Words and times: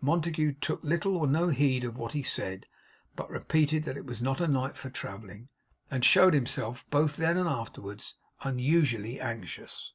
Montague 0.00 0.52
took 0.60 0.84
little 0.84 1.16
or 1.16 1.26
no 1.26 1.48
heed 1.48 1.82
of 1.82 1.96
what 1.96 2.12
he 2.12 2.22
said, 2.22 2.66
but 3.16 3.28
repeated 3.28 3.82
that 3.82 3.96
it 3.96 4.04
was 4.06 4.22
not 4.22 4.40
a 4.40 4.46
night 4.46 4.76
for 4.76 4.88
travelling, 4.88 5.48
and 5.90 6.04
showed 6.04 6.32
himself, 6.32 6.88
both 6.90 7.16
then 7.16 7.36
and 7.36 7.48
afterwards, 7.48 8.14
unusually 8.42 9.18
anxious. 9.20 9.92